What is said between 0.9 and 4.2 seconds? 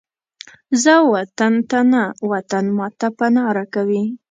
وطن ته نه، وطن ماته پناه راکوي